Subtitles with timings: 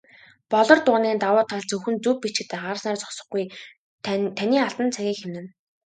[0.51, 3.43] "Болор дуран"-ийн давуу тал зөвхөн зөв бичихэд анхаарснаар зогсохгүй,
[4.37, 5.49] таны алтан цагийг хэмнэнэ.